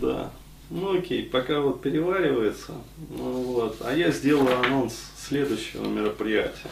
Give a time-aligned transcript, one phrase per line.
[0.00, 0.30] Да.
[0.70, 2.72] Ну окей, пока вот переваривается.
[3.10, 3.78] Ну, вот.
[3.80, 6.70] А я сделаю анонс следующего мероприятия.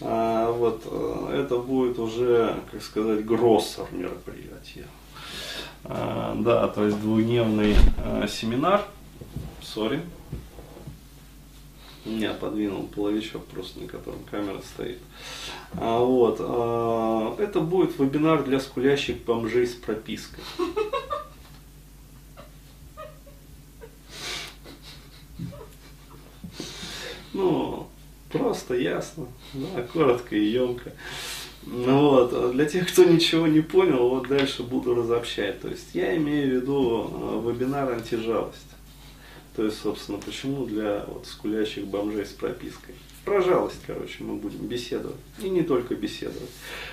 [0.00, 4.86] А, вот э, это будет уже, как сказать, гроссер мероприятия.
[5.84, 8.84] А, да, то есть двухдневный а, семинар.
[9.62, 10.00] Сори.
[12.04, 14.98] Я подвинул половичок просто, на котором камера стоит.
[15.72, 16.36] А, вот.
[16.40, 20.42] А, это будет вебинар для скулящих бомжей с пропиской.
[27.34, 27.88] Ну,
[28.30, 30.92] просто ясно, да, коротко и емко.
[31.66, 35.60] Ну вот, а для тех, кто ничего не понял, вот дальше буду разобщать.
[35.60, 38.58] То есть я имею в виду э, вебинар антижалость.
[39.56, 42.94] То есть, собственно, почему для вот, скулящих бомжей с пропиской.
[43.24, 45.16] Про жалость, короче, мы будем беседовать.
[45.42, 46.50] И не только беседовать.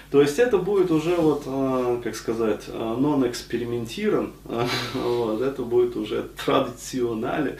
[0.09, 4.31] То есть это будет уже, вот, э, как сказать, нон-экспериментирован.
[4.94, 7.58] Вот, это будет уже традиционали.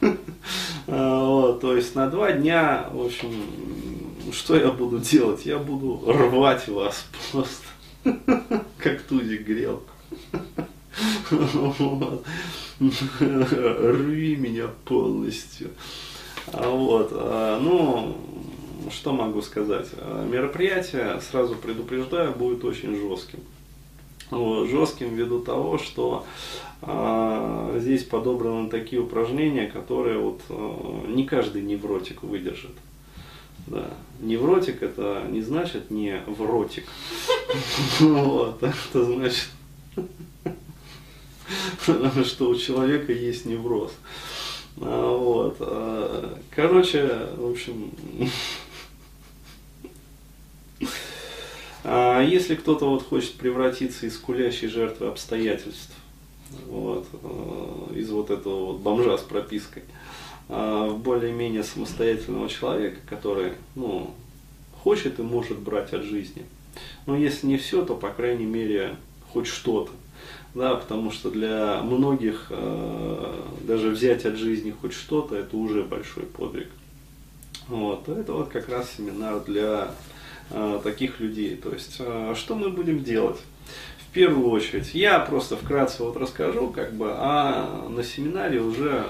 [0.88, 3.30] Вот, то есть на два дня, в общем,
[4.32, 5.44] что я буду делать?
[5.44, 7.66] Я буду рвать вас просто,
[8.78, 9.90] как тузик грелку.
[11.30, 12.24] Вот.
[13.20, 15.70] Рви меня полностью.
[16.52, 18.16] А вот, а, ну,
[18.90, 19.88] что могу сказать?
[20.30, 23.40] Мероприятие, сразу предупреждаю, будет очень жестким.
[24.30, 26.24] Жестким ввиду того, что
[26.82, 32.74] а, здесь подобраны такие упражнения, которые вот а, не каждый невротик выдержит.
[33.66, 33.90] Да.
[34.20, 36.84] Невротик это не значит не вротик.
[38.00, 39.48] Вот, это значит,
[42.26, 43.92] что у человека есть невроз.
[44.80, 45.56] А, вот.
[45.60, 47.92] А, короче, в общем,
[51.90, 55.94] а если кто-то вот хочет превратиться из кулящей жертвы обстоятельств,
[56.66, 59.82] вот, э, из вот этого вот бомжа с пропиской,
[60.48, 64.14] в более-менее самостоятельного человека, который, ну,
[64.82, 66.46] хочет и может брать от жизни.
[67.04, 68.96] Но если не все, то, по крайней мере,
[69.30, 69.92] хоть что-то
[70.54, 76.24] да, потому что для многих э, даже взять от жизни хоть что-то, это уже большой
[76.24, 76.68] подвиг.
[77.68, 79.90] Вот, это вот как раз семинар для э,
[80.82, 81.56] таких людей.
[81.56, 83.38] То есть, э, что мы будем делать?
[84.08, 89.06] В первую очередь, я просто вкратце вот расскажу, как бы, а на семинаре уже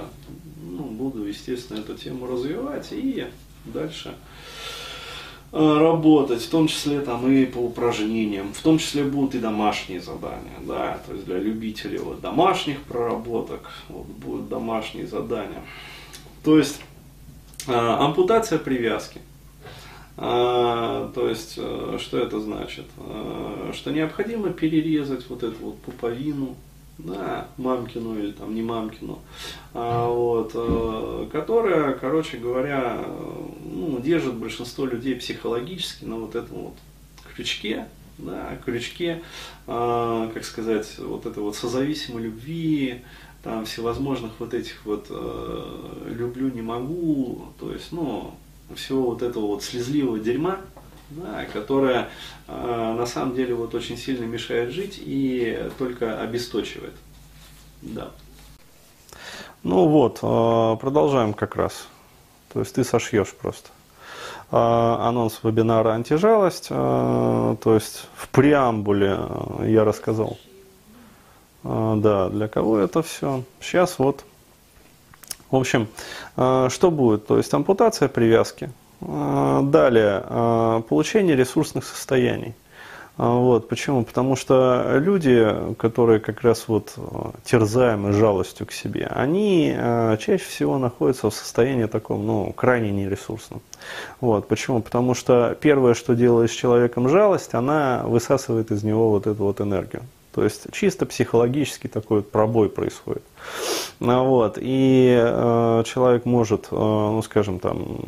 [0.62, 3.26] ну, буду, естественно, эту тему развивать и
[3.64, 4.14] дальше
[5.50, 9.98] Э, работать, в том числе там и по упражнениям, в том числе будут и домашние
[9.98, 15.62] задания, да, то есть для любителей вот домашних проработок вот, будут домашние задания.
[16.44, 16.82] То есть
[17.66, 19.22] э, ампутация привязки.
[20.20, 22.86] Э, то есть, э, что это значит?
[22.96, 26.56] Э, что необходимо перерезать вот эту вот пуповину,
[26.98, 29.20] да, мамкину или там не мамкину,
[29.72, 33.04] а, вот, э, которая, короче говоря,
[33.64, 36.74] ну, держит большинство людей психологически на вот этом вот
[37.32, 37.86] крючке,
[38.18, 39.22] да, крючке,
[39.68, 43.02] э, как сказать, вот этой вот созависимой любви,
[43.44, 48.34] там всевозможных вот этих вот э, люблю, не могу, то есть, ну,
[48.74, 50.58] всего вот этого вот слезливого дерьма,
[51.10, 52.08] да, которая
[52.46, 56.94] э, на самом деле вот очень сильно мешает жить и только обесточивает.
[57.80, 58.10] Да.
[59.62, 61.86] Ну вот, э, продолжаем как раз.
[62.52, 63.70] То есть ты сошьешь просто.
[64.50, 64.56] Э,
[65.00, 69.18] анонс вебинара «Антижалость», то есть в преамбуле
[69.64, 70.38] я рассказал.
[71.64, 73.42] Да, для кого это все.
[73.60, 74.24] Сейчас вот.
[75.50, 75.88] В общем,
[76.34, 77.26] что будет?
[77.26, 78.70] То есть ампутация привязки–
[79.00, 82.54] а, далее, а, получение ресурсных состояний.
[83.16, 84.04] Вот, почему?
[84.04, 85.44] Потому что люди,
[85.76, 86.94] которые как раз вот
[87.42, 89.76] терзаемы жалостью к себе, они
[90.20, 93.60] чаще всего находятся в состоянии таком, ну, крайне нересурсном.
[94.20, 94.82] Вот, почему?
[94.82, 99.60] Потому что первое, что делает с человеком жалость, она высасывает из него вот эту вот
[99.60, 100.04] энергию.
[100.38, 103.24] То есть чисто психологически такой пробой происходит.
[103.98, 107.98] Ну вот, и э, человек может, э, ну скажем там,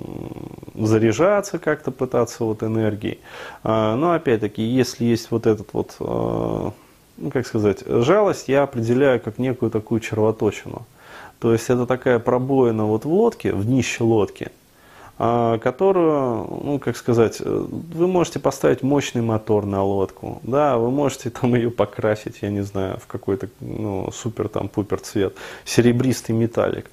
[0.77, 3.19] заряжаться как-то, пытаться вот энергией.
[3.65, 6.71] Э, но опять-таки, если есть вот этот вот, э,
[7.17, 10.87] ну как сказать, жалость, я определяю как некую такую червоточину.
[11.41, 14.60] То есть это такая пробоина вот в лодке, в днище лодки, а,
[15.21, 21.29] которую, ну, как сказать, э, вы можете поставить мощный мотор на лодку, да, вы можете
[21.41, 25.35] там ее покрасить, я не знаю, в какой-то, ну, супер там пупер цвет,
[25.67, 26.91] серебристый металлик,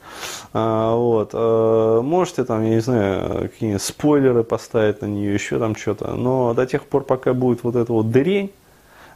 [0.51, 5.77] а, вот, а, можете там, я не знаю, какие-нибудь спойлеры поставить на нее, еще там
[5.77, 8.51] что-то, но до тех пор, пока будет вот эта вот дырень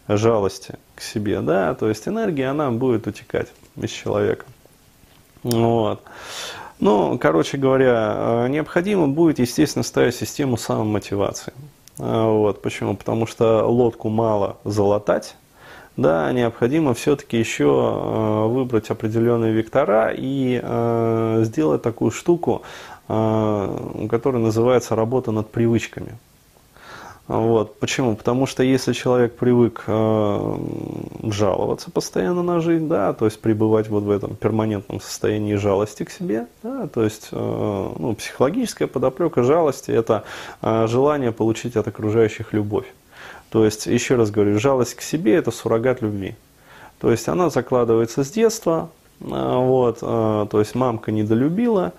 [0.07, 4.45] жалости к себе, да, то есть энергия, она будет утекать из человека.
[5.43, 6.01] Вот.
[6.81, 11.53] Ну, короче говоря, необходимо будет, естественно, ставить систему самомотивации.
[11.97, 12.61] Вот.
[12.61, 12.97] Почему?
[12.97, 15.35] Потому что лодку мало залатать,
[15.97, 22.63] да, необходимо все-таки еще э, выбрать определенные вектора и э, сделать такую штуку,
[23.07, 26.17] э, которая называется работа над привычками.
[27.27, 27.79] Вот.
[27.79, 28.15] Почему?
[28.15, 30.57] Потому что если человек привык э,
[31.31, 36.11] жаловаться постоянно на жизнь, да, то есть пребывать вот в этом перманентном состоянии жалости к
[36.11, 40.23] себе, да, то есть э, ну, психологическая подоплека жалости– это
[40.61, 42.85] э, желание получить от окружающих любовь.
[43.51, 46.35] То есть, еще раз говорю, жалость к себе– это суррогат любви.
[46.99, 48.89] То есть, она закладывается с детства,
[49.19, 51.91] э, вот, э, то есть, мамка недолюбила,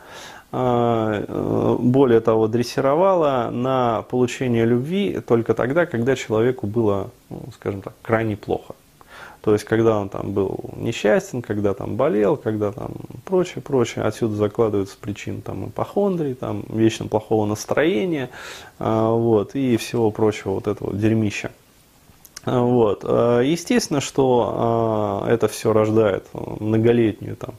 [0.51, 7.93] э, более того, дрессировала на получение любви только тогда, когда человеку было, ну, скажем так,
[8.01, 8.75] крайне плохо.
[9.43, 12.93] То есть, когда он там был несчастен, когда там болел, когда там
[13.25, 18.31] прочее, прочее, отсюда закладываются причины там ипохондрии, там вечно плохого настроения,
[18.79, 21.51] а, вот, и всего прочего вот этого дерьмища.
[22.45, 23.01] А, вот.
[23.05, 27.55] А, естественно, что это все рождает многолетнюю, там,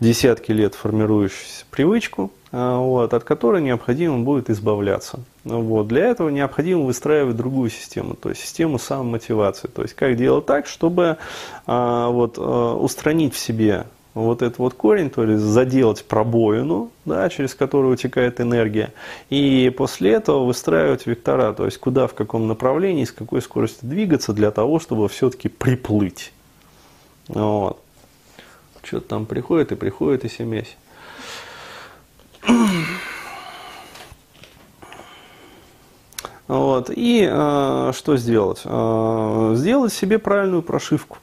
[0.00, 5.20] десятки лет формирующуюся привычку, вот, от которой необходимо будет избавляться.
[5.44, 5.86] Вот.
[5.88, 9.68] Для этого необходимо выстраивать другую систему, то есть систему самомотивации.
[9.68, 11.18] То есть как делать так, чтобы
[11.66, 13.86] а, вот, а, устранить в себе
[14.16, 18.94] вот этот вот корень, то есть заделать пробоину, да, через которую утекает энергия,
[19.28, 24.32] и после этого выстраивать вектора, то есть куда, в каком направлении, с какой скоростью двигаться
[24.32, 26.32] для того, чтобы все-таки приплыть.
[27.28, 27.78] Вот.
[28.82, 30.76] Что-то там приходит и приходит и семясь.
[36.48, 36.90] Вот.
[36.94, 38.62] И э, что сделать?
[38.64, 41.18] Э, сделать себе правильную прошивку.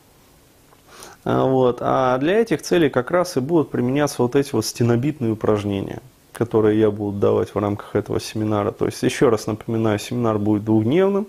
[1.25, 1.77] Э, вот.
[1.81, 6.79] А для этих целей как раз и будут применяться вот эти вот стенобитные упражнения, которые
[6.79, 8.71] я буду давать в рамках этого семинара.
[8.71, 11.27] То есть, еще раз напоминаю, семинар будет двухдневным.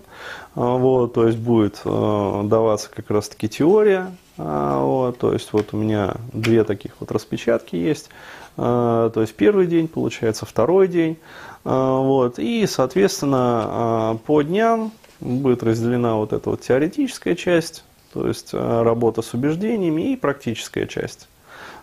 [0.57, 4.11] Э, вот, то есть, будет э, даваться как раз-таки теория.
[4.39, 8.11] Э, вот, то есть, вот у меня две таких вот распечатки есть.
[8.57, 11.19] То есть, первый день, получается, второй день.
[11.65, 12.39] А, вот.
[12.39, 18.83] И, соответственно, а, по дням будет разделена вот эта вот теоретическая часть, то есть а,
[18.83, 21.29] работа с убеждениями и практическая часть.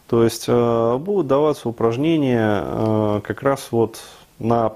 [0.07, 4.01] То есть будут даваться упражнения как раз вот
[4.39, 4.73] на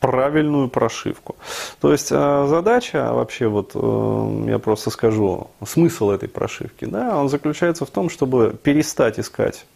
[0.00, 1.36] правильную прошивку.
[1.82, 7.84] То есть задача вообще вот э, я просто скажу смысл этой прошивки, да, он заключается
[7.84, 9.66] в том, чтобы перестать искать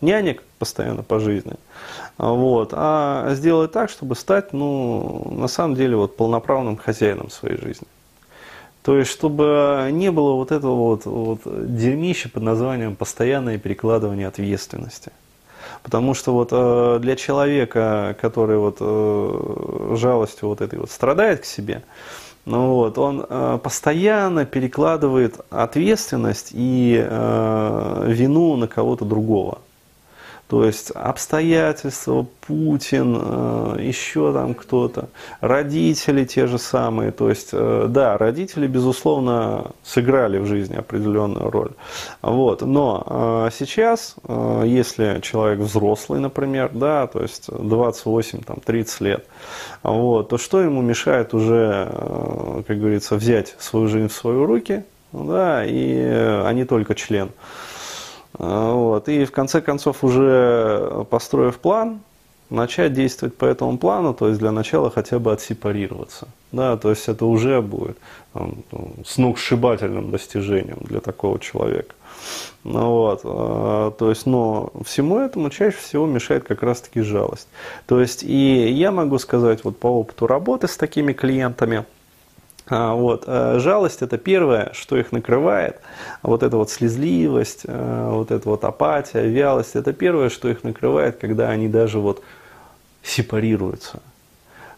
[0.00, 1.54] нянек постоянно по жизни,
[2.18, 7.86] вот, а сделать так, чтобы стать, ну, на самом деле, вот полноправным хозяином своей жизни.
[8.86, 15.10] То есть, чтобы не было вот этого вот, вот дерьмища под названием постоянное перекладывание ответственности.
[15.82, 21.46] Потому что вот э, для человека, который вот э, жалостью вот этой вот страдает к
[21.46, 21.82] себе,
[22.44, 29.58] ну вот, он э, постоянно перекладывает ответственность и вину на кого-то другого.
[30.48, 35.08] То есть обстоятельства, Путин, э, еще там кто-то,
[35.40, 37.10] родители те же самые.
[37.10, 41.70] То есть, э, да, родители, безусловно, сыграли в жизни определенную роль.
[42.22, 42.62] Вот.
[42.62, 43.02] Но
[43.48, 49.26] э, сейчас, если человек взрослый, например, да, то есть 28, там, 30 лет,
[49.82, 51.88] вот, то что ему мешает уже,
[52.66, 57.30] как говорится, взять свою жизнь в свои руки, да, и, а не только член.
[58.38, 59.08] А, вот.
[59.08, 62.00] И в конце концов, уже построив план,
[62.50, 66.28] начать действовать по этому плану, то есть для начала хотя бы отсепарироваться.
[66.52, 67.98] Да, то есть это уже будет
[68.32, 68.58] там,
[69.04, 71.94] сногсшибательным достижением для такого человека.
[72.64, 77.48] Ну, вот, а, то есть, но всему этому чаще всего мешает как раз-таки жалость.
[77.86, 81.84] То есть, и я могу сказать вот по опыту работы с такими клиентами–
[82.68, 83.24] вот.
[83.26, 85.80] Э, жалость это первое, что их накрывает.
[86.22, 91.18] Вот эта вот слезливость, э, вот эта вот апатия, вялость, это первое, что их накрывает,
[91.18, 92.22] когда они даже вот
[93.02, 94.00] сепарируются.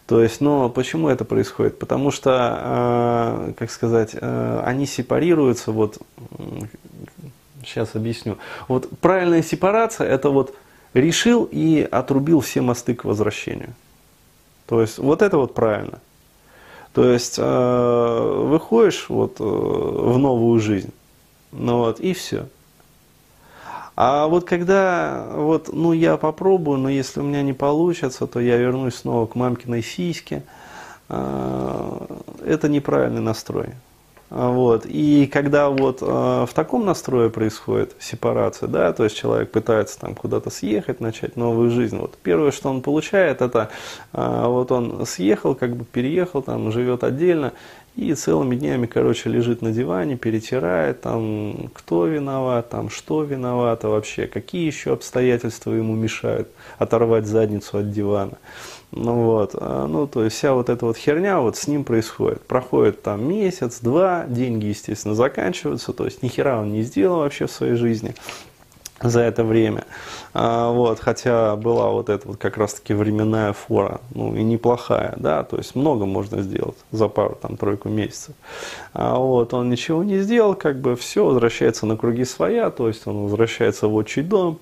[0.05, 1.79] То есть, но почему это происходит?
[1.79, 5.97] Потому что, э, как сказать, они сепарируются, вот,
[7.63, 8.37] сейчас объясню.
[8.67, 10.55] Вот правильная сепарация, это вот
[10.93, 13.73] решил и отрубил все мосты к возвращению.
[14.67, 15.99] То есть, вот это вот правильно.
[16.93, 20.91] То есть э, выходишь вот, э, в новую жизнь,
[21.51, 22.47] ну вот, и все.
[23.95, 28.57] А вот когда вот, ну я попробую, но если у меня не получится, то я
[28.57, 30.43] вернусь снова к мамкиной сиське,
[31.09, 32.05] э,
[32.45, 33.73] это неправильный настрой.
[34.29, 34.85] Вот.
[34.85, 40.13] И когда вот э, в таком настрое происходит сепарация, да, то есть человек пытается там
[40.13, 43.69] куда-то съехать, начать новую жизнь, вот первое, что он получает, это
[44.13, 47.53] э, вот он съехал, как бы переехал, там живет отдельно,
[47.95, 54.27] и целыми днями, короче, лежит на диване, перетирает, там, кто виноват, там, что виновато вообще,
[54.27, 58.37] какие еще обстоятельства ему мешают оторвать задницу от дивана.
[58.91, 62.41] Ну вот, а, ну то есть вся вот эта вот херня вот с ним происходит.
[62.41, 67.45] Проходит там месяц, два, деньги, естественно, заканчиваются, то есть ни хера он не сделал вообще
[67.45, 68.15] в своей жизни
[69.01, 69.85] за это время.
[70.33, 75.43] А, вот, хотя была вот эта вот как раз-таки временная фора, ну и неплохая, да,
[75.43, 78.35] то есть много можно сделать за пару, там, тройку месяцев.
[78.93, 83.07] А, вот, он ничего не сделал, как бы все, возвращается на круги своя, то есть
[83.07, 84.59] он возвращается в отчий дом,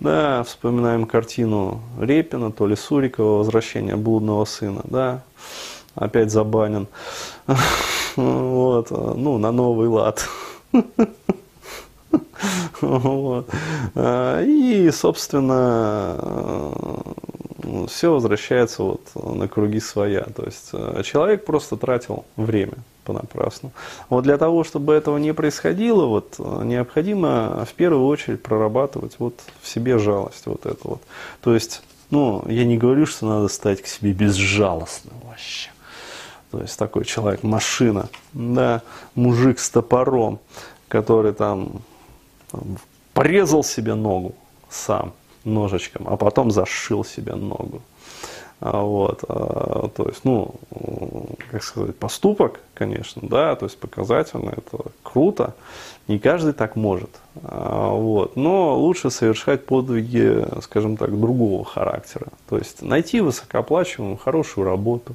[0.00, 5.22] да, вспоминаем картину Репина, то ли Сурикова, «Возвращение блудного сына», да,
[5.94, 6.86] опять забанен,
[8.16, 10.28] вот, ну, на новый лад.
[12.80, 13.48] Вот.
[13.96, 16.16] И, собственно,
[17.88, 20.22] все возвращается вот на круги своя.
[20.22, 23.72] То есть э, человек просто тратил время понапрасну.
[24.08, 29.34] Вот для того, чтобы этого не происходило, вот, э, необходимо в первую очередь прорабатывать вот
[29.62, 30.46] в себе жалость.
[30.46, 31.02] Вот это вот.
[31.40, 35.70] То есть, ну, я не говорю, что надо стать к себе безжалостным вообще.
[36.50, 38.82] То есть такой человек, машина, да,
[39.14, 40.38] мужик с топором,
[40.88, 41.82] который там,
[42.50, 42.78] там
[43.12, 44.34] порезал себе ногу
[44.70, 45.12] сам
[45.48, 47.82] ножичком, а потом зашил себе ногу.
[48.60, 50.56] А, вот, а, то есть, ну,
[51.50, 55.54] как сказать, поступок, конечно, да, то есть показательно, это круто,
[56.08, 57.10] не каждый так может,
[57.44, 64.64] а, вот, но лучше совершать подвиги, скажем так, другого характера, то есть найти высокооплачиваемую, хорошую
[64.64, 65.14] работу,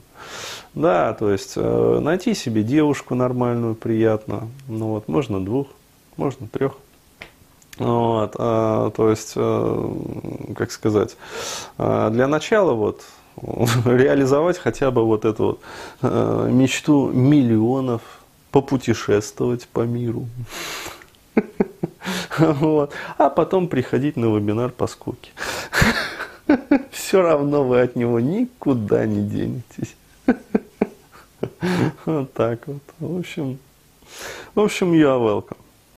[0.73, 5.67] да, то есть э, найти себе девушку нормальную, приятную, ну вот, можно двух,
[6.15, 6.77] можно трех,
[7.77, 9.91] вот, а, то есть, э,
[10.55, 11.17] как сказать,
[11.77, 13.01] для начала вот
[13.85, 15.59] реализовать хотя бы вот эту вот,
[16.01, 18.01] э, мечту миллионов,
[18.51, 20.27] попутешествовать по миру.
[22.37, 22.91] Вот.
[23.17, 25.31] А потом приходить на вебинар по скуке.
[26.91, 29.95] Все равно вы от него никуда не денетесь.
[32.05, 32.81] Вот так вот.
[32.99, 33.59] В общем,
[34.55, 35.62] в общем, я welcome.